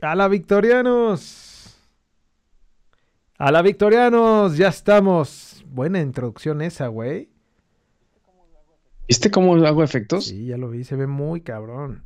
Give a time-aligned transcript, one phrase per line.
[0.00, 1.76] A la Victorianos.
[3.36, 5.64] A la Victorianos, ya estamos.
[5.66, 7.30] Buena introducción esa, güey.
[9.08, 10.26] ¿Viste cómo hago efectos?
[10.26, 12.04] Sí, ya lo vi, se ve muy cabrón.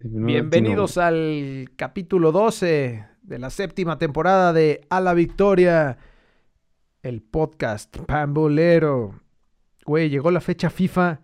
[0.00, 5.98] Bienvenidos al capítulo 12 de la séptima temporada de A la Victoria,
[7.04, 9.20] el podcast pambolero.
[9.86, 11.20] Güey, llegó la fecha FIFA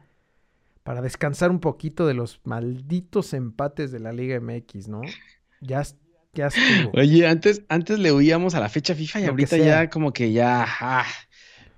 [0.83, 5.03] para descansar un poquito de los malditos empates de la Liga MX, ¿no?
[5.61, 5.83] Ya,
[6.33, 6.93] ya estuvo.
[6.95, 10.65] Oye, antes, antes le huíamos a la fecha FIFA y ahorita ya como que ya...
[10.81, 11.07] Ah,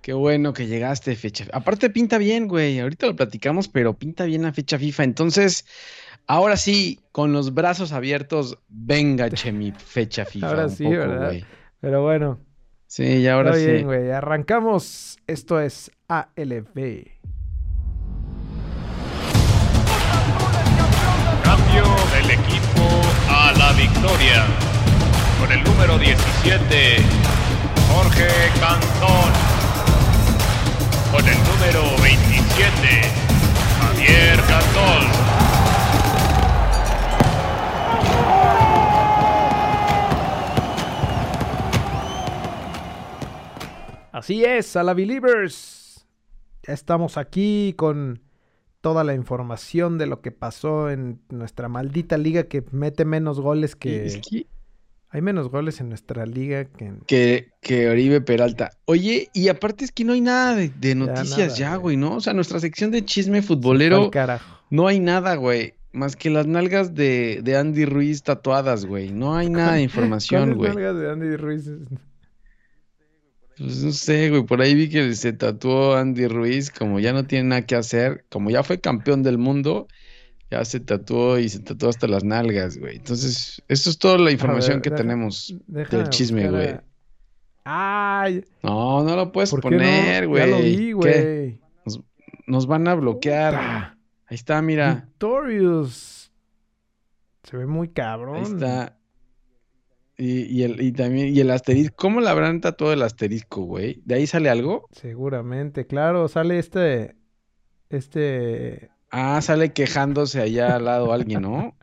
[0.03, 1.47] qué bueno que llegaste, fecha.
[1.53, 2.79] Aparte pinta bien, güey.
[2.81, 5.05] Ahorita lo platicamos, pero pinta bien la fecha FIFA.
[5.05, 5.67] Entonces,
[6.27, 10.49] ahora sí, con los brazos abiertos, venga, che, mi fecha FIFA.
[10.49, 11.35] Ahora sí, ¿verdad?
[11.81, 12.39] Pero bueno.
[12.87, 13.83] Sí, ya ahora sí.
[13.83, 14.11] güey.
[14.11, 15.19] Arrancamos.
[15.27, 17.07] Esto es ALB.
[25.51, 26.97] Con el número 17,
[27.89, 28.29] Jorge
[28.61, 29.33] Cantón.
[31.11, 33.03] Con el número 27,
[33.81, 35.03] Javier Cantón.
[44.13, 46.07] Así es, a la Believers.
[46.63, 48.23] Ya estamos aquí con
[48.81, 53.75] toda la información de lo que pasó en nuestra maldita liga que mete menos goles
[53.75, 54.21] que...
[55.13, 56.93] Hay menos goles en nuestra liga que...
[57.07, 58.71] Que, que Oribe Peralta.
[58.85, 62.15] Oye, y aparte es que no hay nada de, noticias ya, güey, ¿no?
[62.15, 64.11] O sea, nuestra sección de chisme futbolero...
[64.71, 65.75] No hay nada, güey.
[65.93, 69.11] Más que las nalgas de, de Andy Ruiz tatuadas, güey.
[69.11, 70.73] No hay nada de información, güey.
[70.73, 71.69] nalgas de Andy Ruiz?
[73.59, 77.27] Pues no sé, güey, por ahí vi que se tatuó Andy Ruiz, como ya no
[77.27, 79.89] tiene nada que hacer, como ya fue campeón del mundo,
[80.51, 82.97] ya se tatuó y se tatuó hasta las nalgas, güey.
[82.97, 86.77] Entonces, eso es toda la información que tenemos del chisme, güey.
[87.65, 88.45] Ay.
[88.63, 90.43] No, no lo puedes poner, güey.
[90.43, 91.61] Ya lo vi, güey.
[92.47, 93.95] Nos, van a bloquear.
[94.27, 95.07] Ahí está, mira.
[95.07, 96.33] Victorious.
[97.45, 98.37] Se ve muy cabrón.
[98.37, 98.97] Ahí está.
[100.23, 104.03] Y, el, y también, y el asterisco, ¿cómo le habrán tatuado el asterisco, güey?
[104.05, 104.87] ¿De ahí sale algo?
[104.91, 107.17] Seguramente, claro, sale este,
[107.89, 108.91] este...
[109.11, 111.75] Ah, sale quejándose allá al lado alguien, ¿no?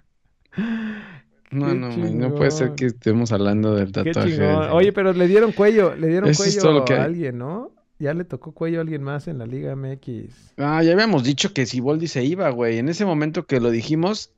[1.50, 4.42] No, no, no puede ser que estemos hablando del tatuaje.
[4.44, 7.72] Oye, pero le dieron cuello, le dieron cuello a alguien, ¿no?
[8.00, 10.54] Ya le tocó cuello a alguien más en la Liga MX.
[10.58, 12.78] Ah, ya habíamos dicho que si Boldi se iba, güey.
[12.78, 14.32] En ese momento que lo dijimos,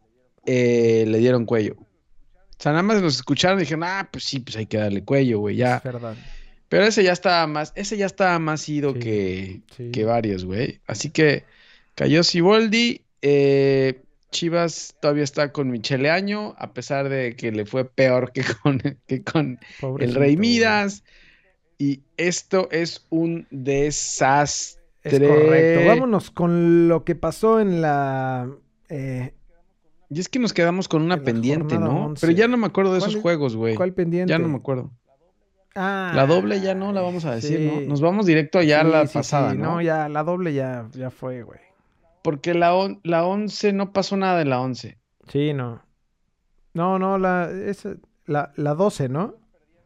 [0.45, 1.75] eh, le dieron cuello.
[1.77, 5.03] O sea, nada más nos escucharon y dijeron, ah, pues sí, pues hay que darle
[5.03, 5.77] cuello, güey, ya.
[5.77, 6.15] Es verdad.
[6.69, 9.61] Pero ese ya estaba más, ese ya estaba más ido que,
[9.91, 10.79] que varios, güey.
[10.85, 11.43] Así que
[11.99, 13.01] cayó Siboldi.
[13.21, 14.01] Eh,
[14.31, 18.81] Chivas todavía está con Michele Año, a pesar de que le fue peor que con,
[19.05, 19.59] que con
[19.99, 21.03] el Rey Midas.
[21.77, 24.79] Y esto es un desastre.
[25.03, 25.87] Es correcto.
[25.87, 28.49] Vámonos con lo que pasó en la
[28.89, 29.33] eh,
[30.09, 32.13] y es que nos quedamos con una pendiente, ¿no?
[32.19, 33.75] Pero ya no me acuerdo de esos juegos, güey.
[33.75, 34.31] ¿Cuál pendiente?
[34.31, 34.91] Ya no me acuerdo.
[35.75, 37.81] Ah, la doble ya no la vamos a decir, ¿no?
[37.81, 39.75] Nos vamos directo allá a la pasada, ¿no?
[39.75, 41.59] No, ya, la doble ya, ya fue, güey.
[42.23, 44.97] Porque la, la 11 no pasó nada de la 11.
[45.27, 45.83] Sí, no.
[46.73, 47.87] No, no, la, es,
[48.25, 49.35] la, la 12, ¿no?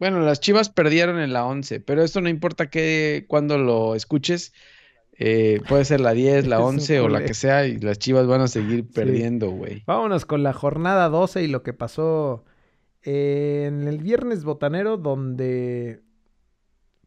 [0.00, 4.52] Bueno, las Chivas perdieron en la 11, pero esto no importa que cuando lo escuches,
[5.16, 8.42] eh, puede ser la 10, la 11 o la que sea y las Chivas van
[8.42, 9.82] a seguir perdiendo, güey.
[9.86, 12.44] Vámonos con la jornada 12 y lo que pasó
[13.02, 16.02] en el viernes botanero donde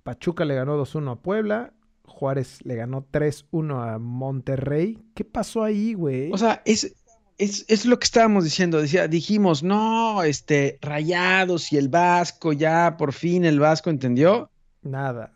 [0.03, 1.73] Pachuca le ganó 2-1 a Puebla,
[2.07, 5.00] Juárez le ganó 3-1 a Monterrey.
[5.13, 6.31] ¿Qué pasó ahí, güey?
[6.31, 6.95] O sea, es,
[7.38, 8.81] es, es, lo que estábamos diciendo.
[8.81, 14.50] Decía, dijimos, no, este, Rayados y el Vasco, ya por fin el Vasco entendió.
[14.81, 15.34] Nada.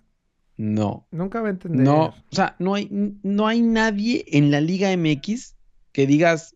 [0.57, 1.07] No.
[1.11, 1.85] Nunca va a entender.
[1.85, 2.87] No, o sea, no hay,
[3.23, 5.55] no hay nadie en la Liga MX
[5.91, 6.55] que digas,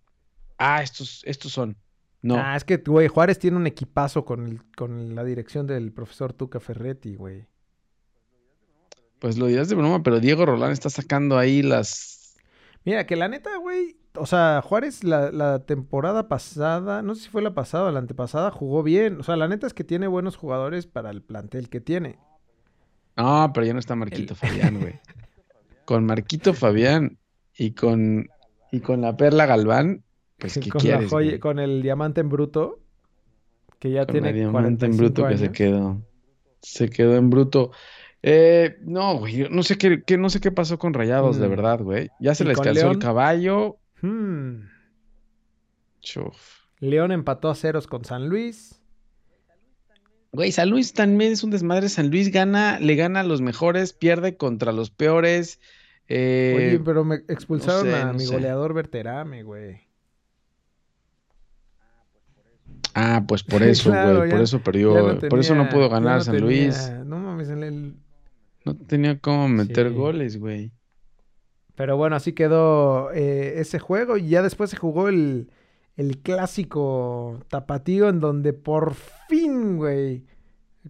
[0.57, 1.77] ah, estos, estos son.
[2.21, 2.37] No.
[2.37, 6.33] Ah, es que, güey, Juárez tiene un equipazo con, el, con la dirección del profesor
[6.33, 7.45] Tuca Ferretti, güey.
[9.25, 12.35] Pues lo dirás de broma, pero Diego Rolán está sacando ahí las.
[12.83, 13.97] Mira, que la neta, güey.
[14.13, 17.97] O sea, Juárez la, la, temporada pasada, no sé si fue la pasada o la
[17.97, 19.19] antepasada, jugó bien.
[19.19, 22.19] O sea, la neta es que tiene buenos jugadores para el plantel que tiene.
[23.17, 24.99] No, pero ya no está Marquito Fabián, güey.
[25.85, 27.17] con Marquito Fabián
[27.57, 28.29] y con,
[28.71, 30.03] y con la Perla Galván,
[30.37, 31.11] pues ¿qué con quieres?
[31.39, 32.77] con el diamante en bruto,
[33.79, 35.99] que ya tiene el diamante en bruto que se quedó.
[36.61, 37.71] Se quedó en bruto.
[38.27, 41.49] Eh, no, güey, no sé qué, no sé qué pasó con Rayados, de mm.
[41.51, 42.09] verdad, güey.
[42.19, 43.77] Ya se les cansó el caballo.
[44.01, 44.61] Hmm.
[46.01, 46.63] Chuf.
[46.79, 48.81] León empató a ceros con San Luis.
[50.31, 51.87] Güey, San Luis también es un desmadre.
[51.87, 55.59] San Luis gana, le gana a los mejores, pierde contra los peores.
[56.07, 59.81] Eh, Oye, pero me expulsaron a mi goleador Berterame, güey.
[62.95, 65.19] Ah, pues por eso, güey, por eso perdió.
[65.29, 66.91] por eso no pudo ganar San Luis.
[67.05, 67.97] No mames, el...
[68.65, 70.71] No tenía cómo meter goles, güey.
[71.75, 75.51] Pero bueno, así quedó eh, ese juego y ya después se jugó el,
[75.97, 78.95] el clásico tapatío en donde por
[79.29, 80.25] fin, güey,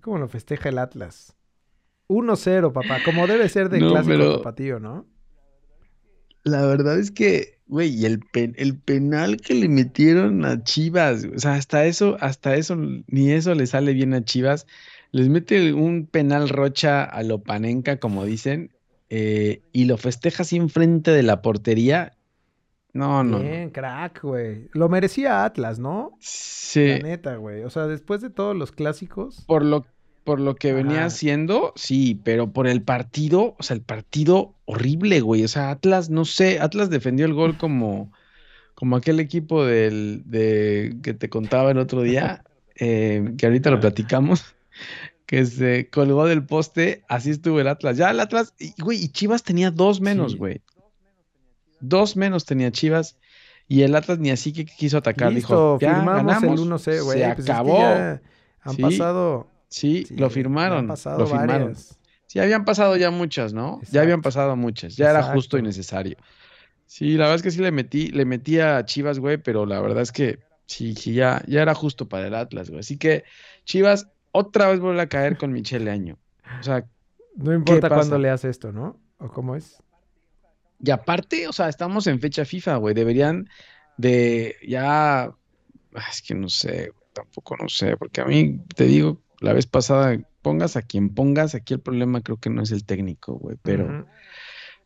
[0.02, 1.36] ¿cómo lo festeja el Atlas?
[2.08, 5.08] 1-0, papá, como debe ser de clásico tapatío, ¿no?
[6.44, 11.40] La verdad es que, güey, y el, el penal que le metieron a Chivas, o
[11.40, 14.68] sea, hasta eso, hasta eso, ni eso le sale bien a Chivas.
[15.16, 18.74] Les mete un penal rocha a Lopanenka, como dicen,
[19.10, 22.18] eh, y lo festeja así enfrente de la portería.
[22.92, 23.40] No, no.
[23.40, 24.68] Bien, crack, güey.
[24.74, 26.18] Lo merecía Atlas, ¿no?
[26.20, 26.86] Sí.
[26.86, 27.64] La neta, güey.
[27.64, 29.46] O sea, después de todos los clásicos.
[29.48, 29.86] Por lo,
[30.26, 35.22] por lo que venía haciendo, sí, pero por el partido, o sea, el partido horrible,
[35.22, 35.46] güey.
[35.46, 38.12] O sea, Atlas, no sé, Atlas defendió el gol como,
[38.74, 42.44] como aquel equipo del, de, que te contaba el otro día,
[42.76, 44.55] eh, que ahorita lo platicamos,
[45.26, 47.98] que se colgó del poste, así estuvo el Atlas.
[47.98, 50.62] Ya el Atlas, güey, y Chivas tenía dos menos, güey.
[51.80, 53.18] Dos menos tenía Chivas.
[53.68, 55.34] Y el Atlas ni así que quiso atacar.
[55.34, 57.20] Dijo, ya ganamos, el 1-C, güey.
[57.20, 57.80] Se pues acabó.
[57.80, 60.88] han pasado Sí, lo firmaron.
[60.88, 61.76] lo firmaron.
[62.28, 63.82] Sí, habían pasado ya muchas, ¿no?
[63.92, 64.96] Ya habían pasado muchas.
[64.96, 66.18] Ya era justo y necesario.
[66.86, 69.82] Sí, la verdad es que sí le metí, le metí a Chivas, güey, pero la
[69.82, 72.80] verdad es que sí, sí, ya, ya era justo para el Atlas, güey.
[72.80, 73.24] Así que
[73.66, 76.18] Chivas otra vez vuelve a caer con Michele Año.
[76.60, 76.86] O sea,
[77.36, 79.00] no importa cuándo le hace esto, ¿no?
[79.18, 79.82] ¿O cómo es?
[80.80, 82.94] Y aparte, o sea, estamos en fecha FIFA, güey.
[82.94, 83.50] Deberían
[83.98, 85.32] de ya.
[86.12, 90.18] Es que no sé, tampoco no sé, porque a mí te digo, la vez pasada,
[90.42, 94.06] pongas a quien pongas, aquí el problema creo que no es el técnico, güey, pero,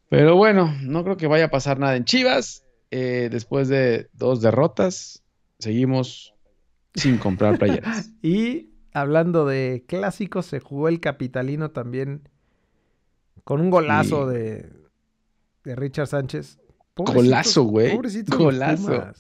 [0.07, 2.63] pero bueno, no creo que vaya a pasar nada en Chivas.
[2.91, 5.23] Eh, después de dos derrotas,
[5.57, 6.35] seguimos
[6.93, 8.11] sin comprar playeras.
[8.21, 12.27] y hablando de clásicos, se jugó el capitalino también
[13.44, 14.69] con un golazo de,
[15.63, 16.59] de Richard Sánchez.
[16.95, 17.97] golazo, güey.
[18.27, 19.13] Golazo.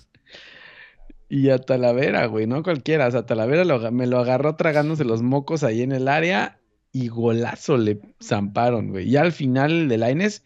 [1.29, 3.07] Y a Talavera, güey, no cualquiera.
[3.07, 6.59] O sea, Talavera me lo agarró tragándose los mocos ahí en el área
[6.91, 9.07] y golazo le zamparon, güey.
[9.07, 10.43] Y al final de Laines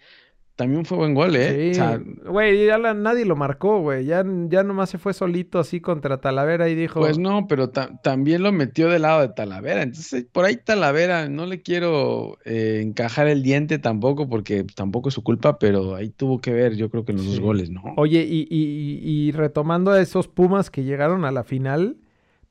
[0.55, 1.73] también fue buen gol, ¿eh?
[1.73, 1.81] Sí.
[2.27, 4.05] Güey, ya nadie lo marcó, güey.
[4.05, 6.99] Ya, ya nomás se fue solito así contra Talavera y dijo.
[6.99, 9.81] Pues no, pero también lo metió del lado de Talavera.
[9.81, 15.15] Entonces, por ahí Talavera, no le quiero eh, encajar el diente tampoco, porque tampoco es
[15.15, 17.81] su culpa, pero ahí tuvo que ver, yo creo que en los dos goles, ¿no?
[17.97, 21.97] Oye, y, y, y retomando a esos Pumas que llegaron a la final.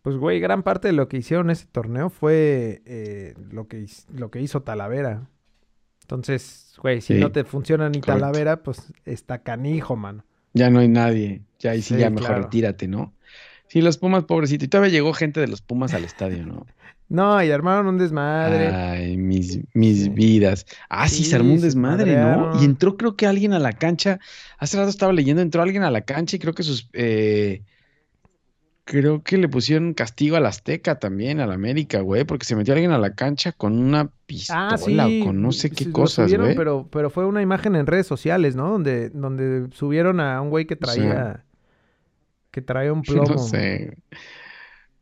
[0.02, 4.32] Pues, güey, gran parte de lo que hicieron ese torneo fue eh, lo, que, lo
[4.32, 5.28] que hizo Talavera.
[6.02, 10.24] Entonces, güey, si no te funciona ni Talavera, pues está canijo, mano.
[10.52, 11.42] Ya no hay nadie.
[11.58, 13.14] Ya ahí sí, ya mejor retírate, ¿no?
[13.68, 14.64] Sí, los Pumas, pobrecito.
[14.66, 16.66] Y todavía llegó gente de los Pumas al estadio, ¿no?
[17.08, 18.68] No, y armaron un desmadre.
[18.68, 20.64] Ay, mis, mis vidas.
[20.88, 22.58] Ah, sí, se armó un desmadre, ¿no?
[22.58, 24.18] Y entró creo que alguien a la cancha.
[24.56, 27.64] Hace rato estaba leyendo, entró alguien a la cancha y creo que sus eh,
[28.84, 32.92] creo que le pusieron castigo al Azteca también, al América, güey, porque se metió alguien
[32.92, 36.56] a la cancha con una pistola ah, o con no sé qué cosas, güey.
[36.56, 38.70] Pero, pero fue una imagen en redes sociales, ¿no?
[38.70, 41.44] Donde, donde subieron a un güey que traía,
[42.50, 43.34] que traía un plomo.
[43.34, 43.96] No sé.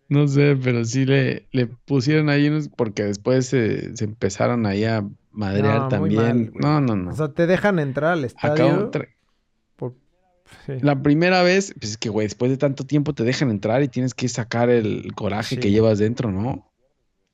[0.08, 5.06] No sé, pero sí le, le pusieron ahí unos, porque después se, empezaron ahí a
[5.30, 6.52] madrear también.
[6.54, 7.10] no, no, no.
[7.10, 8.90] O sea, te dejan entrar al estadio.
[10.66, 13.88] La primera vez, pues es que, güey, después de tanto tiempo te dejan entrar y
[13.88, 16.71] tienes que sacar el coraje que llevas dentro, ¿no?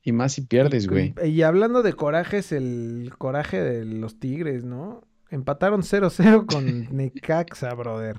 [0.03, 1.15] Y más si pierdes, güey.
[1.25, 5.03] Y, hablando de corajes, el coraje de los Tigres, ¿no?
[5.31, 8.17] Empataron 0-0 con Necaxa, brother.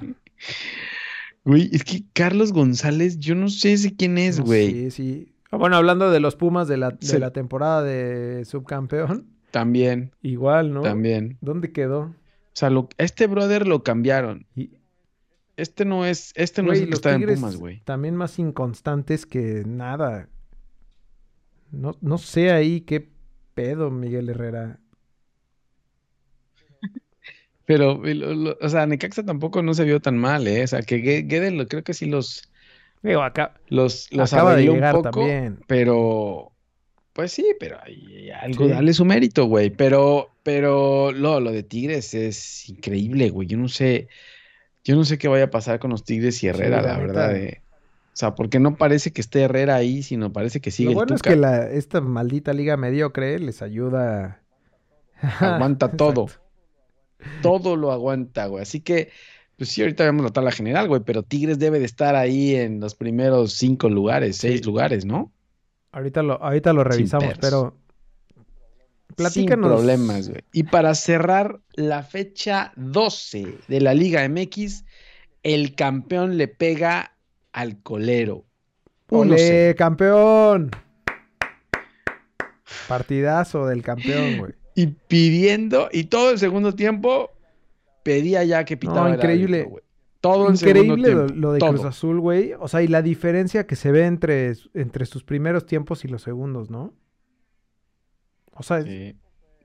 [1.46, 4.72] Güey, es que Carlos González, yo no sé si quién es, güey.
[4.72, 5.34] sí, sí.
[5.50, 9.26] Ah, bueno, hablando de los Pumas de la, de la temporada de subcampeón.
[9.52, 10.12] También.
[10.22, 10.82] Igual, ¿no?
[10.82, 11.38] También.
[11.40, 12.02] ¿Dónde quedó?
[12.02, 12.16] O
[12.52, 14.46] sea, este brother lo cambiaron.
[14.56, 14.72] Y,
[15.58, 17.82] este no es, este no es el que está en Pumas, güey.
[17.84, 20.30] También más inconstantes que nada.
[21.72, 23.10] No, no sé ahí qué
[23.54, 24.80] pedo, Miguel Herrera.
[27.66, 28.02] Pero,
[28.62, 30.64] o sea, Necaxa tampoco no se vio tan mal, ¿eh?
[30.64, 32.50] O sea, que Guedes creo que sí los...
[33.04, 35.60] Digo, acá, los, los acaba de llegar un poco, también.
[35.68, 36.54] Pero,
[37.12, 39.70] pues sí, pero hay algo, dale su mérito, güey.
[39.70, 43.48] Pero, pero lo, lo de Tigres es increíble, güey.
[43.48, 44.08] Yo no sé...
[44.88, 47.36] Yo no sé qué vaya a pasar con los Tigres y Herrera, la, verdad.
[47.36, 47.62] Eh.
[48.14, 50.92] sea, porque no parece que esté Herrera ahí, sino parece que sigue.
[50.92, 54.40] Lo bueno es que la, esta maldita liga mediocre les ayuda.
[55.42, 56.28] Aguanta todo.
[57.42, 58.62] Todo lo aguanta, güey.
[58.62, 59.10] Así que,
[59.58, 62.80] pues sí, ahorita vemos la tabla general, güey, pero Tigres debe de estar ahí en
[62.80, 65.34] los primeros cinco lugares, seis lugares, ¿no?
[65.92, 67.76] Ahorita lo, ahorita lo revisamos, pero
[69.18, 69.68] Platícanos.
[69.68, 70.42] Sin problemas, güey.
[70.54, 74.86] Y para cerrar la fecha 12 de la Liga MX,
[75.42, 77.18] el campeón le pega
[77.52, 78.46] al colero.
[79.10, 80.70] ¡Ule, campeón!
[82.88, 84.54] Partidazo del campeón, güey.
[84.76, 87.32] Y pidiendo, y todo el segundo tiempo
[88.04, 89.10] pedía ya que pitaba.
[89.10, 89.64] No, increíble.
[89.64, 89.84] güey.
[90.22, 92.54] todo el increíble segundo lo, lo, de Cruz Azul, güey.
[92.60, 96.22] O sea, y la diferencia que se ve entre, entre sus primeros tiempos y los
[96.22, 96.94] segundos, ¿no?
[98.58, 98.84] O sea,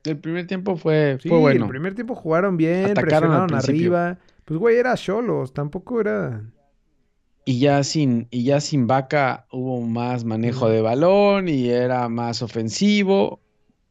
[0.04, 1.64] el primer tiempo fue, fue bueno.
[1.64, 4.18] El primer tiempo jugaron bien, Atacaron presionaron arriba.
[4.44, 6.42] Pues, güey, era Cholos, tampoco era.
[7.44, 12.42] Y ya sin, y ya sin vaca hubo más manejo de balón y era más
[12.42, 13.40] ofensivo.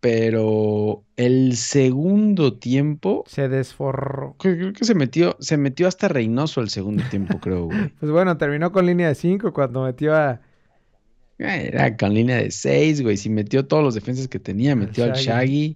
[0.02, 3.24] Pero el segundo tiempo.
[3.28, 4.36] Se desforró.
[4.40, 7.90] Creo que se metió, se metió hasta Reynoso el segundo tiempo, creo, güey.
[8.00, 10.42] pues bueno, terminó con línea de 5 cuando metió a
[11.48, 13.18] era con línea de seis, güey.
[13.18, 15.76] Si metió todos los defensas que tenía, metió al Shaggy.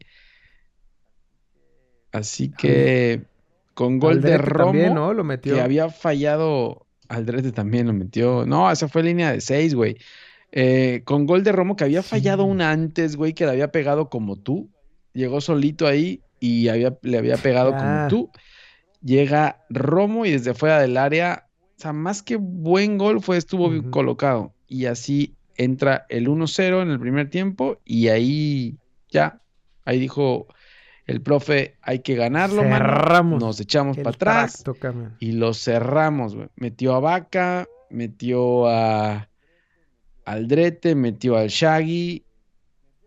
[2.12, 3.24] Así que
[3.74, 5.14] con gol de Romo, también, ¿no?
[5.14, 5.56] Lo metió.
[5.56, 8.46] que había fallado, Aldrete también lo metió.
[8.46, 9.98] No, esa fue línea de seis, güey.
[10.52, 14.10] Eh, con gol de Romo, que había fallado una antes, güey, que le había pegado
[14.10, 14.70] como tú.
[15.12, 18.32] Llegó solito ahí y había, le había pegado como tú.
[19.04, 23.70] Llega Romo y desde fuera del área, o sea, más que buen gol, fue, estuvo
[23.70, 24.54] bien colocado.
[24.68, 28.78] Y así entra el 1-0 en el primer tiempo y ahí
[29.10, 29.42] ya,
[29.86, 30.48] ahí dijo
[31.06, 34.64] el profe, hay que ganarlo, cerramos nos echamos para atrás
[35.20, 39.30] y lo cerramos, metió a Vaca, metió a
[40.26, 42.26] Aldrete, metió al Shaggy,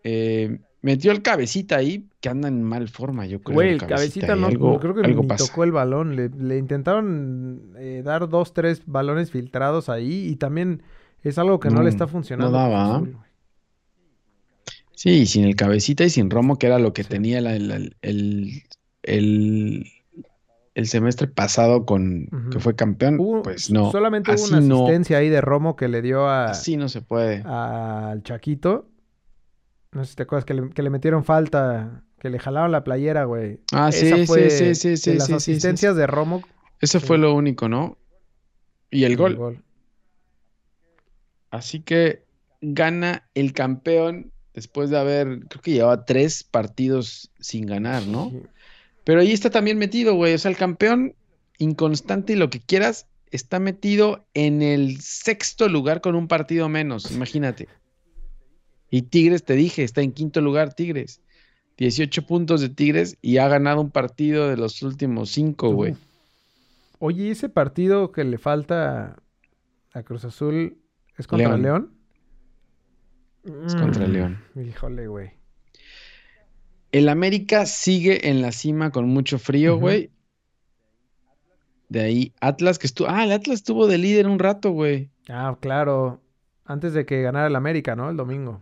[0.03, 3.55] eh, metió al cabecita ahí, que anda en mal forma, yo creo.
[3.55, 6.15] Güey, el cabecita, no, creo que ni tocó el balón.
[6.15, 10.83] Le, intentaron eh, dar dos, tres balones filtrados ahí y también
[11.23, 12.51] es algo que no, le está funcionando.
[12.51, 13.03] No daba.
[14.99, 19.85] Sí, sin el cabecita y sin Romo, que era lo que tenía el, el,
[20.85, 23.91] semestre pasado con que fue campeón, pues no.
[23.91, 26.51] Solamente hubo una asistencia ahí de Romo que le dio a.
[26.51, 27.43] Así no se puede.
[27.45, 28.89] Al Chaquito.
[29.91, 33.59] No sé si te acuerdas que le, metieron falta, que le jalaron la playera, güey.
[33.71, 35.13] Ah, sí, sí, sí, sí, sí.
[35.13, 36.43] las asistencias de Romo.
[36.79, 37.97] Ese fue lo único, ¿no?
[38.91, 39.13] Y el.
[39.13, 39.63] El gol.
[41.51, 42.23] Así que
[42.61, 48.31] gana el campeón después de haber, creo que llevaba tres partidos sin ganar, ¿no?
[49.03, 50.33] Pero ahí está también metido, güey.
[50.33, 51.15] O sea, el campeón
[51.57, 57.11] inconstante y lo que quieras está metido en el sexto lugar con un partido menos,
[57.11, 57.67] imagínate.
[58.91, 61.21] Y Tigres, te dije, está en quinto lugar Tigres.
[61.77, 65.95] 18 puntos de Tigres y ha ganado un partido de los últimos cinco, güey.
[66.97, 69.15] Oye, ese partido que le falta
[69.93, 70.77] a Cruz Azul
[71.19, 71.91] ¿Es contra León?
[73.65, 74.43] Es contra mm, León.
[74.55, 75.31] Híjole, güey.
[76.93, 80.11] El América sigue en la cima con mucho frío, güey.
[81.89, 83.09] De ahí, Atlas que estuvo.
[83.09, 85.09] Ah, el Atlas estuvo de líder un rato, güey.
[85.27, 86.21] Ah, claro.
[86.63, 88.09] Antes de que ganara el América, ¿no?
[88.09, 88.61] El domingo.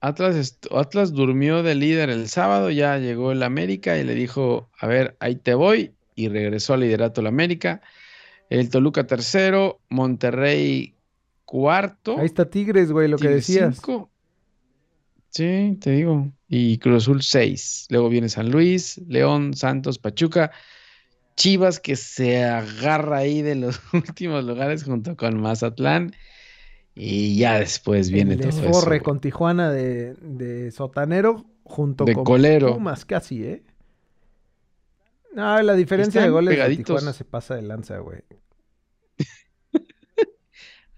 [0.00, 4.86] Atlas, Atlas durmió de líder el sábado, ya llegó el América y le dijo, a
[4.86, 5.92] ver, ahí te voy.
[6.14, 7.80] Y regresó al liderato el América.
[8.48, 10.94] El Toluca tercero, Monterrey
[11.48, 12.18] cuarto.
[12.18, 13.80] Ahí está Tigres, güey, lo que decías.
[15.30, 16.30] Sí, te digo.
[16.46, 17.86] Y Cruz Azul seis.
[17.88, 20.50] Luego viene San Luis, León, Santos, Pachuca.
[21.36, 26.12] Chivas que se agarra ahí de los últimos lugares junto con Mazatlán.
[26.94, 32.74] Y ya después viene El todo eso, con Tijuana de, Sotanero junto de con Colero.
[32.74, 33.62] Pumas casi, ¿eh?
[35.32, 38.20] No, la diferencia de goles de Tijuana se pasa de lanza, güey.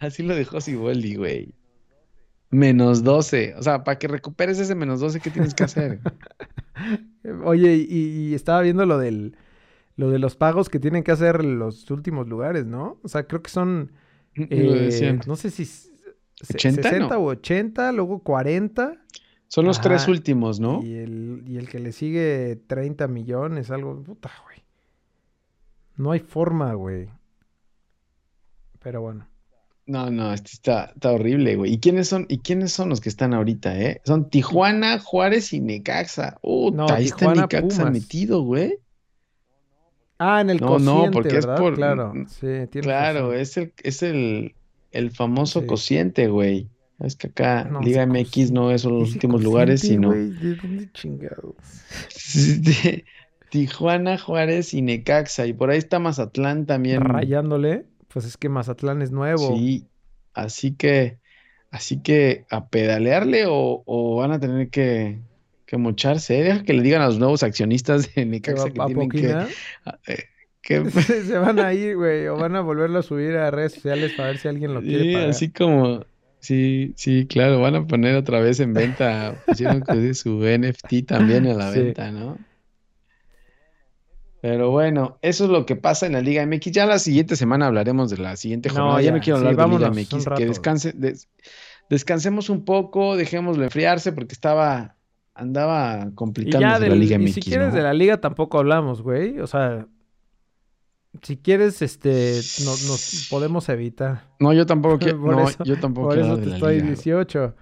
[0.01, 1.55] Así lo dejó Siboldi, güey.
[2.51, 3.55] Menos 12.
[3.57, 6.01] O sea, para que recuperes ese menos 12, ¿qué tienes que hacer?
[7.45, 9.37] Oye, y, estaba viendo lo del
[9.97, 12.99] lo de los pagos que tienen que hacer los últimos lugares, ¿no?
[13.03, 13.93] O sea, creo que son
[14.35, 15.65] eh, no sé si
[16.43, 18.97] 80, 60 o 80, luego 40.
[19.49, 20.81] Son los tres últimos, ¿no?
[20.83, 24.03] Y el, y el que le sigue 30 millones, algo.
[24.03, 24.65] Puta, güey.
[25.97, 27.11] No hay forma, güey.
[28.79, 29.30] Pero bueno.
[29.91, 31.73] No, no, este está, está horrible, güey.
[31.73, 34.01] ¿Y quiénes son, y quiénes son los que están ahorita, eh?
[34.05, 36.39] Son Tijuana, Juárez y Necaxa.
[36.43, 38.79] Uh, no, ahí está Necaxa metido, güey.
[40.17, 42.13] Ah, en el no, no, porque es por, claro.
[42.29, 44.55] Sí, claro, es el, es el,
[44.93, 46.69] el famoso cociente, güey.
[47.01, 50.13] Es que acá Liga MX no es los últimos lugares, sino.
[50.13, 51.57] ¿De dónde chingados?
[53.51, 55.49] Tijuana, Juárez y Necaxa.
[55.49, 57.01] Y por ahí está Mazatlán también.
[57.01, 57.87] Rayándole.
[58.13, 59.57] Pues es que Mazatlán es nuevo.
[59.57, 59.87] Sí.
[60.35, 61.19] Así que.
[61.71, 65.21] Así que a pedalearle o, van a tener que,
[65.67, 66.41] que mocharse.
[66.41, 66.43] ¿eh?
[66.43, 69.47] Deja que le digan a los nuevos accionistas de Necaxa que tienen que,
[70.09, 70.25] eh,
[71.27, 74.29] Se van a ir, güey, o van a volverlo a subir a redes sociales para
[74.31, 76.05] ver si alguien lo quiere sí, así como,
[76.39, 79.83] sí, sí, claro, van a poner otra vez en venta, pusieron
[80.15, 82.39] su NFT también a la venta, ¿no?
[84.41, 86.73] Pero bueno, eso es lo que pasa en la Liga MX.
[86.73, 89.03] Ya la siguiente semana hablaremos de la siguiente jornada.
[89.03, 90.27] ya, no quiero hablar de la Liga MX.
[90.37, 90.95] Que descanse,
[91.91, 94.97] descansemos un poco, dejémoslo enfriarse porque estaba,
[95.35, 97.29] andaba complicándose la Liga MX.
[97.29, 99.41] Y si quieres de la Liga tampoco hablamos, güey.
[99.41, 99.87] O sea,
[101.23, 104.29] si quieres, este, no, nos podemos evitar.
[104.39, 105.19] No, yo tampoco quiero.
[105.19, 107.55] no, yo tampoco Por eso te estoy 18.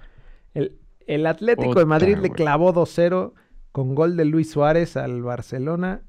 [0.55, 3.33] El, el Atlético de Madrid le clavó 2-0
[3.73, 6.03] con gol de Luis Suárez al Barcelona.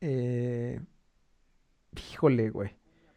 [0.00, 0.80] Eh...
[2.12, 2.70] Híjole, güey.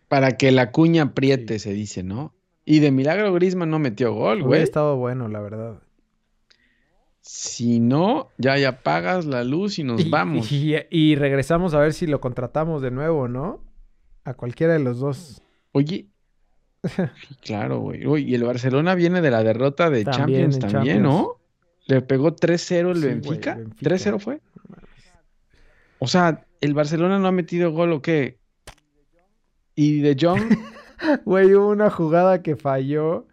[0.07, 2.33] Para que la cuña apriete, se dice, ¿no?
[2.65, 4.61] Y de milagro Grisman no metió gol, güey.
[4.61, 5.81] Ha estado bueno, la verdad.
[7.21, 10.51] Si no, ya, ya apagas la luz y nos vamos.
[10.51, 13.63] Y, regresamos a ver si lo contratamos de nuevo, ¿no?
[14.23, 15.41] A cualquiera de los dos.
[15.71, 16.07] Oye.
[17.41, 18.29] claro, güey.
[18.29, 21.37] y el Barcelona viene de la derrota de Champions también, ¿no?
[21.85, 23.57] Le pegó 3-0 el Benfica.
[23.57, 24.41] 3-0 fue.
[25.99, 28.39] O sea, el Barcelona no ha metido gol o qué.
[29.75, 30.39] Y de John.
[31.25, 33.25] Güey, hubo una jugada que falló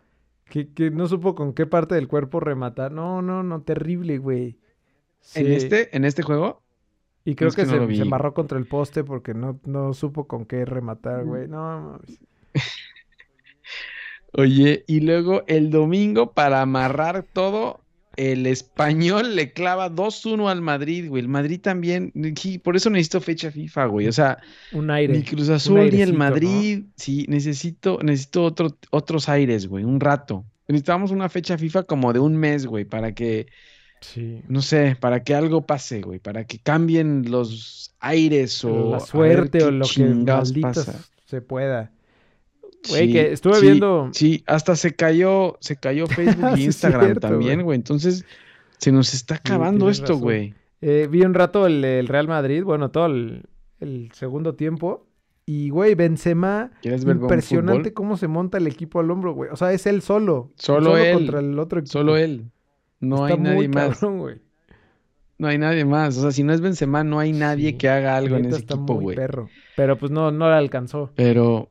[0.48, 2.92] que, no supo con qué parte del cuerpo rematar.
[2.92, 4.58] No, no, no, terrible, güey.
[5.34, 6.62] ¿En este, en este juego?
[7.24, 10.64] Y creo que, se, se, embarró contra el poste porque no, no supo con qué
[10.64, 11.46] rematar, güey.
[11.46, 12.00] No,
[14.32, 17.80] Oye, y luego el domingo, para amarrar todo,
[18.18, 21.22] el español le clava 2-1 al Madrid, güey.
[21.22, 22.12] El Madrid también,
[22.64, 24.08] por eso necesito fecha FIFA, güey.
[24.08, 24.38] O sea,
[24.72, 25.14] un aire.
[25.14, 26.82] Ni Cruz Azul ni el Madrid.
[26.96, 30.44] Sí, necesito, necesito otro, otros aires, güey, un rato.
[30.66, 33.46] Necesitamos una fecha FIFA como de un mes, güey, para que,
[34.00, 34.42] sí.
[34.48, 39.62] no sé, para que algo pase, güey, para que cambien los aires o la suerte
[39.62, 41.04] o lo que pasa.
[41.24, 41.92] se pueda.
[42.88, 44.10] Güey, que estuve viendo.
[44.12, 47.76] Sí, hasta se cayó, se cayó Facebook y Instagram también, güey.
[47.76, 48.24] Entonces,
[48.78, 50.54] se nos está acabando esto, güey.
[50.80, 53.42] Eh, vi un rato el, Real Madrid, bueno, todo el,
[54.12, 55.06] segundo tiempo.
[55.44, 59.50] Y, güey, Benzema, impresionante cómo se monta el equipo al hombro, güey.
[59.50, 60.52] O sea, es él solo.
[60.56, 61.14] Solo, él.
[61.14, 61.92] Contra el otro equipo.
[61.92, 62.50] Solo él.
[63.00, 64.02] No hay nadie más.
[64.02, 66.18] No hay nadie más.
[66.18, 68.94] O sea, si no es Benzema, no hay nadie que haga algo en ese equipo,
[68.94, 69.16] güey.
[69.76, 71.12] Pero pues no, no le alcanzó.
[71.14, 71.70] Pero,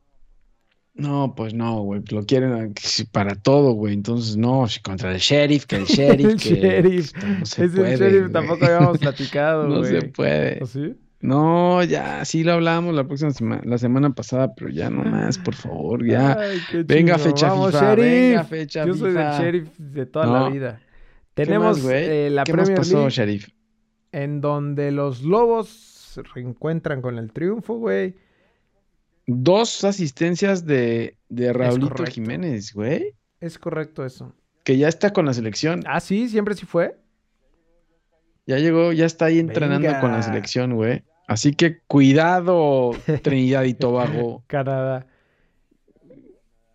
[0.98, 2.74] no, pues no, güey, lo quieren
[3.12, 3.94] para todo, güey.
[3.94, 6.28] Entonces, no, contra el sheriff, que el sheriff.
[6.32, 7.14] el sheriff.
[7.16, 9.78] No se es el sheriff, tampoco habíamos platicado, güey.
[9.94, 10.60] No se puede.
[10.62, 10.96] ¿O sí?
[11.20, 15.38] No, ya, sí lo hablamos la próxima semana, la semana pasada, pero ya no más,
[15.40, 16.38] por favor, ya.
[16.86, 18.06] venga fecha Vamos, FIFA, sheriff.
[18.06, 20.82] venga fecha Yo soy el sheriff de toda la vida.
[21.34, 23.48] Tenemos eh, la ¿Qué Premier pasó, sheriff?
[24.12, 28.16] En donde los Lobos se reencuentran con el triunfo, güey
[29.28, 33.14] dos asistencias de, de Raulito Jiménez, güey.
[33.40, 34.34] Es correcto eso.
[34.64, 35.84] Que ya está con la selección.
[35.86, 36.98] Ah, sí, siempre sí fue.
[38.48, 41.04] Ya llegó, ya está ahí entrenando con la selección, güey.
[41.28, 44.44] Así que cuidado, Trinidad y Tobago.
[44.48, 45.06] Canadá.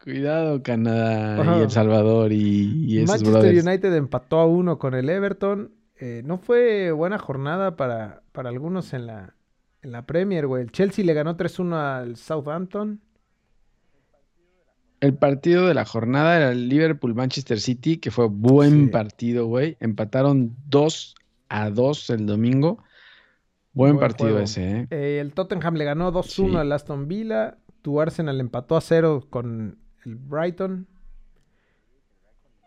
[0.04, 5.08] Cuidado, Canadá y El Salvador y, y esos Manchester United empató a uno con el
[5.08, 5.72] Everton.
[5.96, 9.36] Eh, no fue buena jornada para, para algunos en la,
[9.82, 10.62] en la Premier, güey.
[10.62, 13.00] El Chelsea le ganó 3-1 al Southampton.
[15.00, 19.76] El partido de la jornada era el Liverpool-Manchester City, que fue buen partido, güey.
[19.80, 21.14] Empataron 2
[21.48, 22.78] a 2 el domingo.
[23.72, 24.86] Buen, partido ese, ¿eh?
[24.90, 25.18] ¿eh?
[25.20, 27.58] El Tottenham le ganó 2-1 al Aston Villa.
[27.80, 30.86] Tu Arsenal empató a 0 con el Brighton.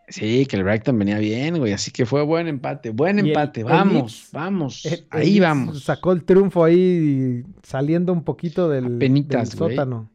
[0.08, 1.72] Sí, que el Brighton venía bien, güey.
[1.72, 3.64] Así que fue buen empate, buen empate.
[3.64, 4.86] vamos, vamos.
[5.10, 5.82] ahí vamos.
[5.82, 10.10] Sacó el triunfo ahí saliendo un poquito del, Apenitas, del sótano.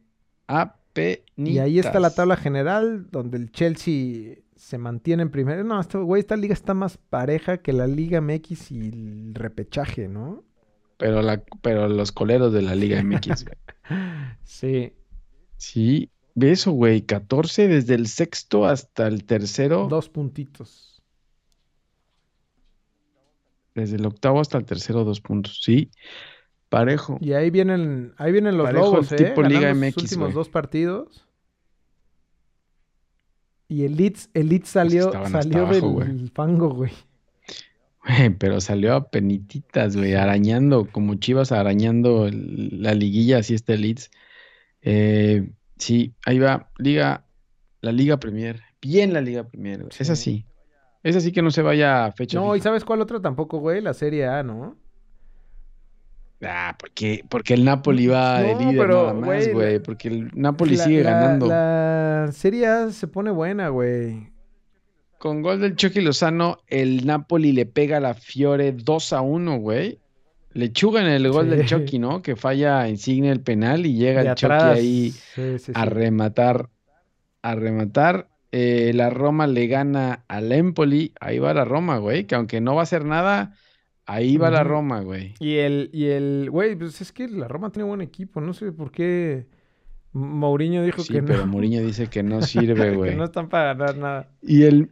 [0.46, 1.22] Apenitas.
[1.36, 5.62] Y ahí está la tabla general, donde el Chelsea se mantiene en primero.
[5.64, 10.08] No, este, güey, esta liga está más pareja que la Liga MX y el repechaje,
[10.08, 10.44] ¿no?
[10.96, 13.56] Pero, la, pero los coleros de la Liga MX, güey.
[14.44, 14.92] sí.
[15.56, 19.86] Sí, eso, güey, 14 desde el sexto hasta el tercero.
[19.88, 21.02] Dos puntitos.
[23.74, 25.90] Desde el octavo hasta el tercero, dos puntos, sí.
[26.68, 27.18] Parejo.
[27.20, 29.16] Y ahí vienen, ahí vienen los Parejo lobos, ¿eh?
[29.16, 31.26] tipo Liga MX, los últimos dos partidos.
[33.68, 36.92] Y el Leeds, el Leeds salió, salió del fango, güey.
[38.38, 44.10] Pero salió a penititas, güey, arañando, como Chivas arañando la liguilla, así está el Leeds.
[44.82, 47.24] Eh, sí, ahí va, Liga,
[47.80, 48.60] la Liga Premier.
[48.80, 50.46] Bien la Liga Premier, Es así.
[51.02, 52.38] Es así que no se vaya a fecha.
[52.38, 53.80] No, ¿y sabes cuál otro tampoco, güey?
[53.80, 54.76] La Serie A, ¿no?
[56.44, 59.78] Ah, porque, porque el Napoli va de líder nada más, güey.
[59.80, 61.46] Porque el Napoli sigue ganando.
[61.46, 64.30] La Serie A se pone buena, güey.
[65.18, 69.58] Con gol del Chucky Lozano, el Napoli le pega a la Fiore 2 a 1,
[69.58, 70.01] güey.
[70.54, 72.22] Le en el gol del Chucky, ¿no?
[72.22, 75.14] Que falla Insigne el penal y llega el Chucky ahí
[75.74, 76.68] a rematar.
[77.42, 78.28] A rematar.
[78.52, 81.12] Eh, la Roma le gana al Empoli.
[81.20, 82.24] Ahí va la Roma, güey.
[82.24, 83.54] Que aunque no va a hacer nada,
[84.04, 85.34] ahí va la Roma, güey.
[85.40, 88.40] Y el, y el, güey, pues es que la Roma tiene buen equipo.
[88.40, 89.46] No sé por qué
[90.12, 91.26] Mourinho dijo que no.
[91.26, 93.10] pero Mourinho dice que no sirve, güey.
[93.12, 94.28] que no están para ganar nada.
[94.42, 94.90] Y el,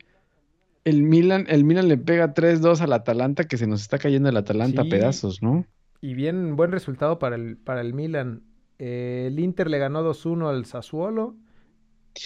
[0.85, 4.37] el Milan, el Milan le pega 3-2 al Atalanta, que se nos está cayendo el
[4.37, 5.67] Atalanta a pedazos, ¿no?
[6.01, 8.43] Y bien, buen resultado para el, para el Milan.
[8.79, 11.37] Eh, el Inter le ganó 2-1 al Sassuolo.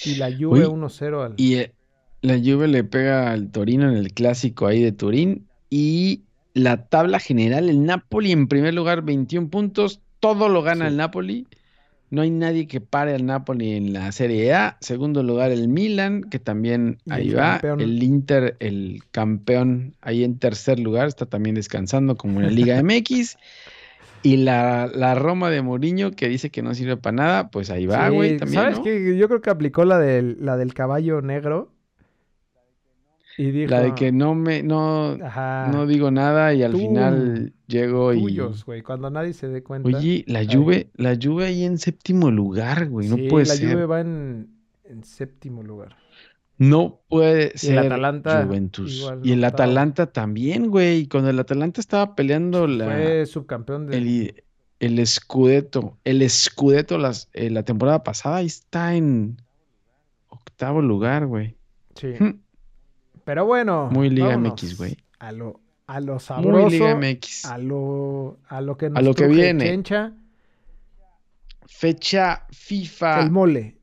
[0.04, 1.34] Y la Juve 1-0 al...
[1.36, 1.74] Y eh,
[2.22, 5.48] la Juve le pega al Torino en el clásico ahí de Turín.
[5.68, 6.22] Y
[6.54, 10.00] la tabla general, el Napoli en primer lugar, 21 puntos.
[10.20, 11.46] Todo lo gana el Napoli.
[12.14, 14.76] No hay nadie que pare al Napoli en la Serie A.
[14.80, 17.60] Segundo lugar, el Milan, que también ahí va.
[17.78, 22.80] El Inter, el campeón, ahí en tercer lugar, está también descansando como en la Liga
[22.84, 23.36] MX.
[24.22, 28.08] Y la, Roma de Mourinho, que dice que no sirve para nada, pues ahí va,
[28.10, 28.38] güey.
[28.46, 29.16] ¿Sabes qué?
[29.18, 31.73] Yo creo que aplicó la del, la del caballo negro.
[33.36, 38.12] Y dijo, la de que no me no, no digo nada y al final llego
[38.12, 39.88] y güey, cuando nadie se dé cuenta.
[39.88, 43.68] Oye, la Juve, la Juve ahí en séptimo lugar, güey, no puede ser.
[43.68, 44.48] la Juve va en,
[44.84, 45.96] en, séptimo lugar.
[46.58, 47.74] No puede ser.
[47.74, 49.12] Y el Atalanta Juventus.
[49.24, 51.08] y el Atalanta también, güey.
[51.08, 52.84] Cuando el Atalanta estaba peleando la.
[52.84, 53.96] Fue subcampeón de.
[53.98, 54.44] El,
[54.78, 55.98] el Scudetto.
[56.04, 59.42] El Scudetto las, eh, la temporada pasada ahí está en
[60.28, 61.56] octavo lugar, güey.
[61.96, 62.12] Sí.
[62.18, 62.43] Hm.
[63.24, 63.88] Pero bueno.
[63.90, 64.96] Muy Liga MX, güey.
[65.18, 66.62] A lo, a lo sabroso.
[66.62, 67.44] Muy Liga MX.
[67.46, 69.82] A lo, a lo que nos A lo que viene.
[71.66, 73.22] Fecha FIFA.
[73.22, 73.78] El mole.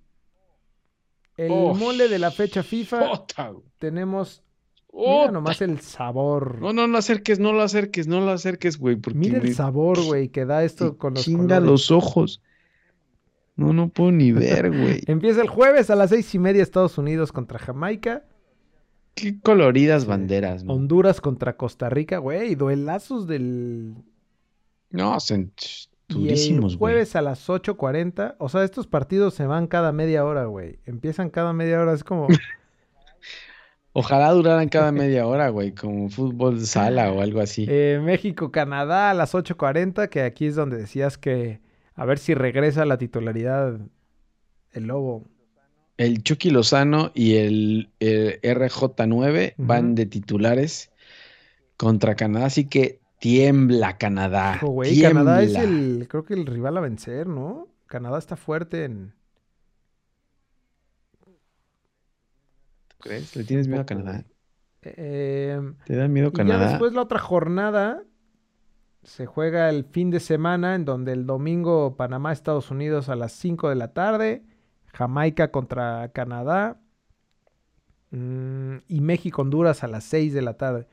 [1.38, 3.26] El mole de la fecha FIFA.
[3.80, 4.44] Tenemos.
[4.94, 6.60] Mira nomás el sabor.
[6.60, 8.98] No, no lo acerques, no lo acerques, no lo acerques, güey.
[9.14, 12.42] Mira el sabor, güey, que da esto con los Chinga los ojos.
[13.56, 15.02] No, no puedo ni ver, güey.
[15.08, 18.26] Empieza el jueves a las seis y media Estados Unidos contra Jamaica.
[19.14, 20.64] Qué coloridas banderas.
[20.68, 22.56] Honduras contra Costa Rica, güey.
[22.56, 23.96] Duelazos del.
[24.90, 25.52] No, son
[26.08, 26.94] durísimos, güey.
[26.94, 28.36] Jueves a las 8.40.
[28.40, 30.80] O sea, estos partidos se van cada media hora, güey.
[30.86, 31.94] Empiezan cada media hora.
[31.94, 32.28] Es como.
[33.94, 37.66] Ojalá duraran cada media hora, güey, como fútbol sala o algo así.
[37.68, 41.60] Eh, México-Canadá a las 8.40, que aquí es donde decías que
[41.96, 43.82] a ver si regresa la titularidad
[44.72, 45.28] el Lobo
[46.02, 50.92] el Chucky Lozano y el, RJ9 van de titulares
[51.78, 54.60] contra Canadá, así que tiembla Canadá.
[55.02, 57.68] Canadá es el, creo que el rival a vencer, ¿no?
[57.86, 59.14] Canadá está fuerte en.
[62.88, 63.36] ¿Tú crees?
[63.36, 64.26] ¿Le tienes miedo a Canadá?
[64.82, 66.58] Em, ¿Te da miedo Canadá?
[66.58, 68.02] Y ya después la otra jornada
[69.04, 73.34] se juega el fin de semana, en donde el domingo Panamá, Estados Unidos a las
[73.34, 74.44] 5 de la tarde.
[74.94, 76.80] Jamaica contra Canadá.
[78.12, 80.88] Mm, y México-Honduras a las 6 de la tarde.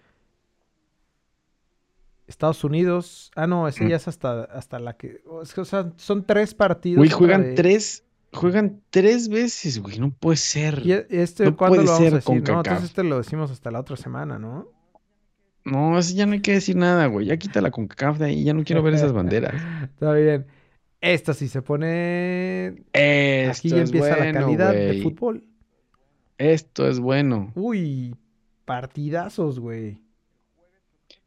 [2.28, 3.32] Estados Unidos.
[3.34, 3.88] Ah, no, ese mm.
[3.88, 5.22] ya es hasta, hasta la que.
[5.26, 6.98] O sea, son tres partidos.
[6.98, 8.04] Güey, juegan tres.
[8.32, 9.98] Juegan tres veces, güey.
[9.98, 10.82] No puede ser.
[10.84, 12.42] ¿Y este cuándo lo vamos a decir?
[12.42, 14.68] No, entonces este lo decimos hasta la otra semana, ¿no?
[15.64, 17.26] No, así ya no hay que decir nada, güey.
[17.26, 18.44] Ya quita la CONCACAF de ahí.
[18.44, 19.54] Ya no quiero ver esas banderas.
[19.84, 20.46] Está bien.
[21.00, 22.84] Esta sí se pone.
[22.92, 25.44] Esto Aquí ya empieza la calidad de fútbol.
[26.38, 27.52] Esto es bueno.
[27.54, 28.14] Uy,
[28.64, 29.98] partidazos, güey.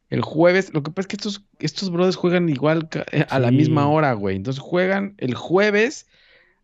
[0.10, 3.50] El jueves, lo que pasa es que estos, estos brothers juegan igual eh, a la
[3.50, 4.36] misma hora, güey.
[4.36, 6.06] Entonces juegan el jueves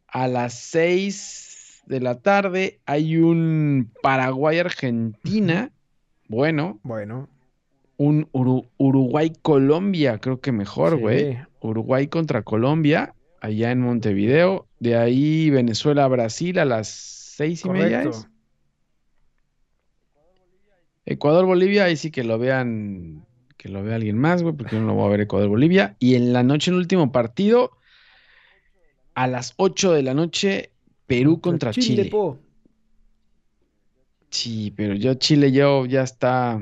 [0.08, 2.80] a las 6 de la tarde.
[2.86, 5.72] Hay un Paraguay-Argentina.
[6.28, 6.80] Bueno.
[6.84, 7.30] Bueno.
[7.96, 11.38] Un Uruguay-Colombia, creo que mejor, güey.
[11.68, 14.68] Uruguay contra Colombia, allá en Montevideo.
[14.80, 18.10] De ahí Venezuela-Brasil a las seis y media.
[21.06, 23.26] Ecuador-Bolivia, ahí sí que lo vean,
[23.56, 25.96] que lo vea alguien más, güey, porque yo no lo voy a ver Ecuador-Bolivia.
[26.00, 27.72] Y en la noche, en el último partido,
[29.14, 30.72] a las 8 de la noche,
[31.08, 32.12] Perú contra, Chile.
[34.30, 36.60] Sí, pero yo Chile yo ya está.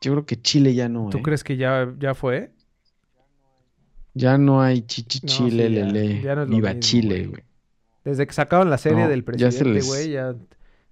[0.00, 1.08] Yo creo que Chile ya no.
[1.10, 1.22] ¿Tú ¿eh?
[1.22, 2.50] crees que ya, ya fue?
[4.14, 6.20] Ya no hay chichi No, sí, ya- lele.
[6.22, 7.26] ya no es lo Viva mismo, Chile, güey.
[7.28, 7.42] güey.
[8.04, 10.34] Desde que sacaron la serie No, del ya se presidente, les- güey, ya...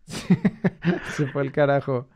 [1.16, 2.06] se fue el carajo.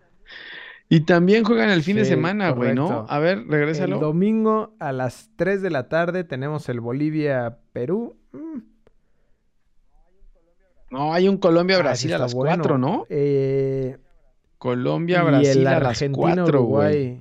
[0.88, 3.06] Y también juegan el fin de Sí, semana, güey, ¿no?
[3.08, 3.98] A ver, El regrésalo.
[3.98, 8.16] domingo a las 3 de la tarde tenemos el Bolivia-Perú.
[8.32, 8.58] Mm,
[10.90, 12.56] No, hay un Colombia-Brasil ah, a las bueno.
[12.62, 13.06] 4, ¿no?
[13.08, 13.96] Eh,
[14.58, 17.20] Colombia-Brasil el a las 4, güey.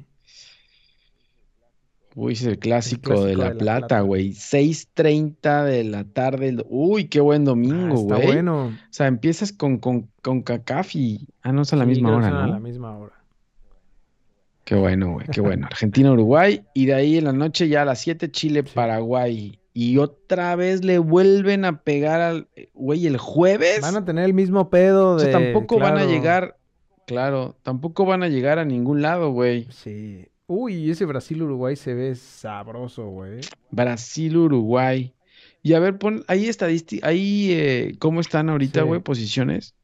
[2.13, 4.31] Uy, es el clásico, clásico de La de La Plata, güey.
[4.31, 6.57] 6.30 de la tarde.
[6.69, 8.27] Uy, qué buen Ah, domingo, está güey.
[8.27, 8.65] bueno.
[8.67, 11.27] O sea, empiezas con, con, con Cacafi.
[11.41, 12.53] Ah, no es a la Sí, misma hora, son a ¿no?
[12.53, 13.13] la misma hora.
[14.65, 15.67] Qué bueno, güey, qué bueno.
[15.71, 16.63] Argentina-Uruguay.
[16.73, 19.57] Y de ahí en la noche ya a las 7, Chile-Paraguay.
[19.73, 22.47] Y otra vez le vuelven a pegar al...
[22.73, 23.79] Güey, el jueves.
[23.81, 25.31] Van a tener el mismo pedo O de...
[25.31, 26.57] sea, tampoco van a llegar...
[27.07, 29.67] Claro, tampoco van a llegar a ningún lado, güey.
[29.71, 30.27] Sí.
[30.47, 33.39] Uy, ese Brasil-Uruguay se ve sabroso, güey.
[33.69, 35.13] Brasil, Uruguay.
[35.63, 38.85] Y a ver, pon ahí estadística, ahí eh, cómo están ahorita, Sí.
[38.87, 39.75] güey, posiciones.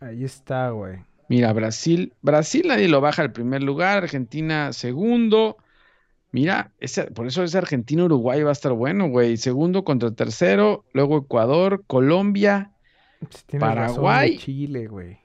[0.00, 0.98] Ahí está, güey.
[1.28, 5.56] Mira, Brasil, Brasil nadie lo baja al primer lugar, Argentina segundo.
[6.32, 9.36] Mira, ese- por eso ese Argentina-Uruguay va a estar bueno, güey.
[9.36, 12.72] Segundo contra tercero, luego Ecuador, Colombia.
[13.20, 14.38] Razón, Paraguay.
[14.38, 15.18] Chile, güey.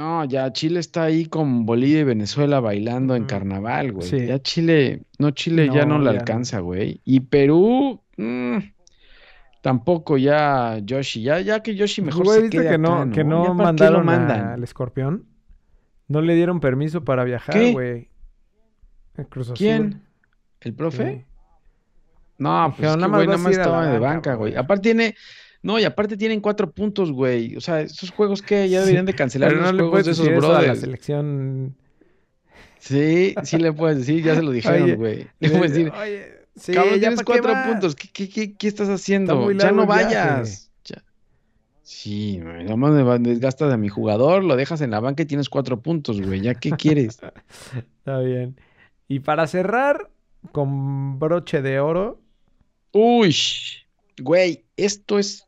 [0.00, 3.28] No, ya Chile está ahí con Bolivia y Venezuela bailando en Ujú.
[3.28, 4.08] carnaval, güey.
[4.08, 4.26] Sí.
[4.26, 6.18] Ya Chile, no, Chile ya No, no le ya no.
[6.20, 7.02] alcanza, güey.
[7.04, 8.56] Y Perú, mm,
[9.60, 13.24] tampoco ya Yoshi, ya, ya que Yoshi mejor se ¿viste quede que no, acá, que
[13.24, 13.30] ¿no?
[13.30, 14.40] no ¿Ya para qué lo mandaron mandan?
[14.54, 15.26] al escorpión?
[16.08, 18.08] No le dieron permiso para viajar, güey.
[19.54, 20.00] ¿Quién?
[20.62, 21.12] ¿El profe?
[21.14, 21.24] Sí.
[22.38, 24.56] No, pues que nada más nada más estaba de banca, güey.
[24.56, 25.14] Aparte tiene,
[25.62, 27.56] no, y aparte tienen cuatro puntos, güey.
[27.56, 30.26] O sea, esos juegos que ya deberían de cancelar Pero los no juegos de esos
[30.26, 30.80] la brothers.
[30.80, 31.76] selección.
[32.78, 35.26] Sí, sí le puedes decir, ya se lo dijeron, güey.
[35.40, 37.66] Le puedes decir, Oye, sí, Cabrón, ya tienes qué cuatro vas?
[37.68, 37.94] puntos.
[37.94, 39.52] ¿Qué, qué, qué, qué estás haciendo?
[39.52, 40.70] ya no vayas.
[40.84, 41.02] Ya.
[41.82, 45.26] Sí, güey, nomás me va- desgastas a mi jugador, lo dejas en la banca y
[45.26, 46.40] tienes cuatro puntos, güey.
[46.40, 47.18] ¿Ya qué quieres?
[47.98, 48.56] Está bien.
[49.08, 50.08] Y para cerrar,
[50.52, 52.22] con broche de oro,
[52.92, 53.36] Uy,
[54.20, 55.46] güey, esto es.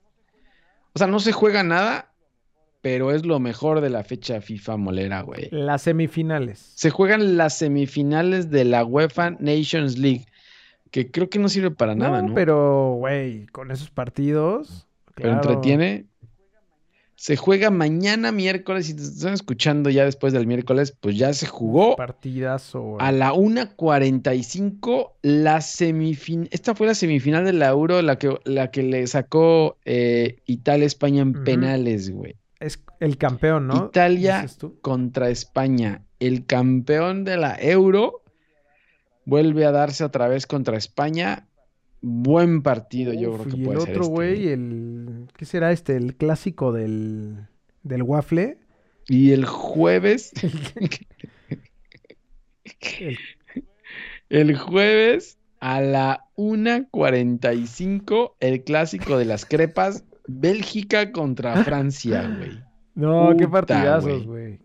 [0.95, 2.13] O sea, no se juega nada,
[2.83, 5.49] pero es lo mejor de la fecha FIFA molera, güey.
[5.51, 6.73] las semifinales.
[6.75, 10.27] Se juegan las semifinales de la UEFA Nations League,
[10.91, 12.35] que creo que no sirve para nada, ¿no?
[12.35, 14.87] pero, güey, con esos partidos.
[15.15, 16.07] pero entretiene.
[17.23, 21.47] Se juega mañana miércoles, si te están escuchando ya después del miércoles, pues ya se
[21.47, 26.49] jugó Partidazo, a la 1.45 la semifinal.
[26.51, 31.23] Esta fue la semifinal de la Euro, la que, la que le sacó eh, Italia-España
[31.23, 31.45] en Ujú.
[31.45, 32.35] penales, güey.
[32.59, 33.87] Es el campeón, ¿no?
[33.87, 34.45] Italia
[34.81, 36.03] contra España.
[36.19, 38.25] El campeón de la Euro
[39.27, 41.47] vuelve a darse otra vez contra España.
[42.03, 44.12] Buen partido, yo creo que y puede el ser otro, este.
[44.12, 45.29] güey, el...
[45.37, 45.97] ¿Qué será este?
[45.97, 47.47] El clásico del,
[47.85, 48.59] del waffle.
[49.09, 50.33] Y el jueves,
[53.01, 53.19] El-
[54.29, 62.62] el jueves a la 1.45, el clásico de las crepas, Bélgica contra Francia, güey.
[62.95, 64.61] No, qué partidazos, güey.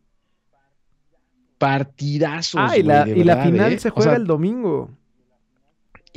[1.58, 3.80] Partidazos, Ah, y la, y la final ¿eh?
[3.80, 4.97] se O juega sea, el domingo.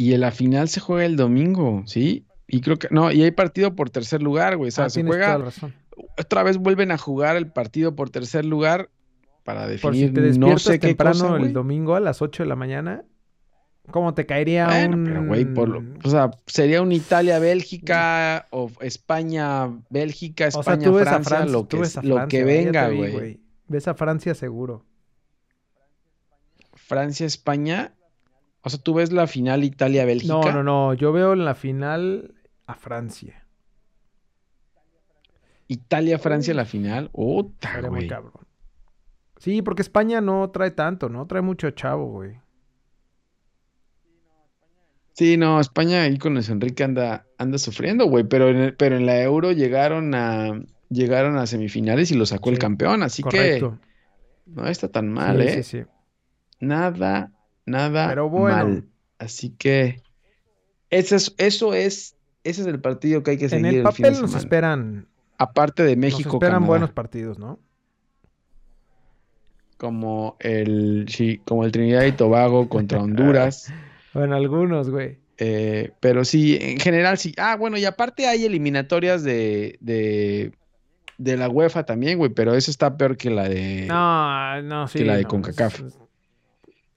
[0.00, 2.24] Y en la final se juega el domingo, ¿sí?
[2.48, 4.68] Y creo que, no, y hay partido por tercer lugar, güey.
[4.68, 5.74] O sea, Ah, se toda juega, la razón.
[6.18, 8.88] otra vez vuelven a jugar el partido por tercer lugar
[9.44, 11.52] para Por si definir te no sé qué temprano cosa, el güey.
[11.52, 13.04] domingo a las 8 de la mañana,
[13.90, 15.04] ¿cómo te caería Bueno, un...
[15.04, 21.76] pero güey, por lo- o sea, sería un Italia-Bélgica o España-Bélgica, España-Francia, Francia, lo que,
[21.76, 23.40] ves a lo Francia, que venga, güey.
[23.68, 24.86] Ves a Francia seguro.
[26.74, 27.92] Francia-España,
[28.62, 30.32] o sea, tú ves la final Italia-Bélgica.
[30.34, 30.94] No, no, no.
[30.94, 32.34] Yo veo en la final
[32.66, 33.46] a Francia.
[35.68, 37.10] Italia-Francia la final.
[37.14, 37.52] Muy
[37.88, 38.08] güey.
[38.08, 38.32] cabrón.
[39.38, 41.26] Sí, porque España no trae tanto, ¿no?
[41.26, 42.38] Trae mucho chavo, güey.
[45.14, 48.96] Sí, no, España ahí con Luis Enrique anda, anda sufriendo, güey, pero en, el- pero
[48.96, 53.78] en la Euro llegaron a, llegaron a semifinales y lo sacó el campeón, así Correcto.
[54.46, 55.62] que no está tan mal, Sí, ¿eh?
[55.62, 55.84] sí, sí.
[56.60, 57.32] Nada,
[57.70, 58.56] nada Pero bueno.
[58.56, 58.84] mal.
[59.18, 60.02] Así que
[60.90, 63.92] eso es, eso es, ese es el partido que hay que En seguir el el
[63.92, 65.06] fin de papel nos esperan,
[65.38, 67.58] Aparte de nos México, esperan Canadá, buenos partidos, ¿no?
[69.80, 73.72] como el, sí, como el Trinidad y Tobago contra Honduras.
[74.12, 75.18] Bueno, algunos, güey.
[75.38, 77.32] Eh, pero sí, en general sí.
[77.38, 80.52] Ah, bueno, y aparte hay eliminatorias de, de,
[81.16, 83.86] de la UEFA también, güey, pero eso está peor que la de.
[83.88, 84.98] No, no, sí.
[84.98, 85.80] Que la de no, CONCACAF.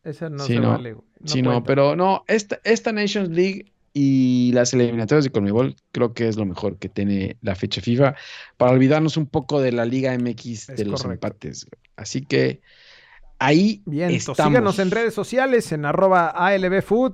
[0.03, 0.69] Esa no Sí, se no.
[0.69, 1.05] vale, güey.
[1.19, 6.13] No sí, no, pero no, esta, esta Nations League y las eliminatorias de Conmebol creo
[6.13, 8.15] que es lo mejor que tiene la fecha FIFA
[8.57, 11.67] para olvidarnos un poco de la Liga MX de los empates.
[11.95, 12.61] Así que
[13.39, 14.37] ahí Bien, estamos.
[14.37, 17.13] síganos en redes sociales en arroba ALBFood.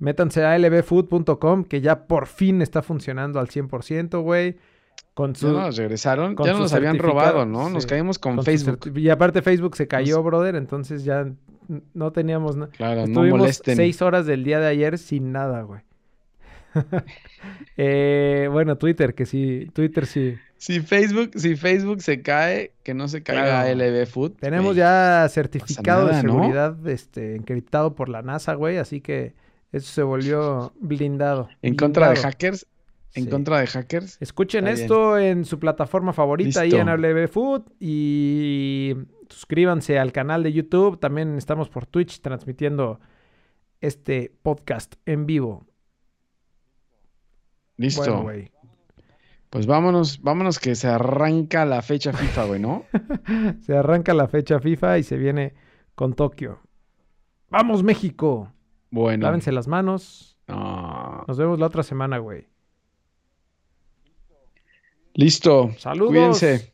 [0.00, 4.56] Métanse a albfood.com que ya por fin está funcionando al 100%, güey.
[5.14, 7.70] Con su, Ya nos regresaron, con ya nos habían robado, ¿no?
[7.70, 8.92] Nos caímos con, Facebook.
[8.98, 11.24] Y aparte Facebook se cayó, Nos- brother, entonces ya
[11.94, 12.70] no teníamos nada.
[12.76, 13.76] Claro, no Estuvimos molesten.
[13.76, 15.80] seis horas del día de ayer sin nada, güey.
[17.76, 20.36] Eh, bueno, Twitter, que sí, Twitter sí.
[20.56, 23.74] Si Facebook, si Facebook se cae, que no se caiga Claro.
[23.74, 24.32] LB Food.
[24.40, 24.78] Tenemos güey.
[24.78, 26.32] ya certificado nada, de ¿no?
[26.34, 29.34] seguridad este, encriptado por la NASA, güey, así que
[29.72, 31.48] eso se volvió blindado.
[31.62, 32.66] En contra de hackers.
[33.14, 33.30] En Sí.
[33.30, 34.16] contra de hackers.
[34.20, 34.84] Escuchen Está bien.
[34.84, 36.80] esto en su plataforma favorita ahí Listo.
[36.82, 38.94] en ALB Food y
[39.34, 40.98] suscríbanse al canal de YouTube.
[41.00, 43.00] También estamos por Twitch transmitiendo
[43.80, 45.66] este podcast en vivo.
[47.76, 48.02] Listo.
[48.02, 48.52] Bueno, güey.
[49.50, 52.84] pues vámonos, vámonos que se arranca la fecha FIFA, güey, ¿no?
[53.62, 55.54] Se arranca la fecha FIFA y se viene
[55.96, 56.60] con Tokio.
[57.50, 58.52] ¡Vamos, México!
[58.90, 59.26] Bueno.
[59.26, 60.38] Lávense las manos.
[60.46, 61.24] No.
[61.26, 62.46] Nos vemos la otra semana, güey.
[65.14, 65.72] Listo.
[65.78, 66.10] Saludos.
[66.10, 66.73] Cuídense.